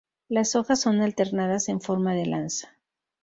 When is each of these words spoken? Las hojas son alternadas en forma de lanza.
Las 0.29 0.55
hojas 0.55 0.81
son 0.81 0.99
alternadas 1.01 1.69
en 1.69 1.79
forma 1.79 2.15
de 2.15 2.25
lanza. 2.25 2.75